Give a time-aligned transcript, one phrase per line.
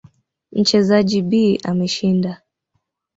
[0.51, 2.41] Mchezaji B ameshinda.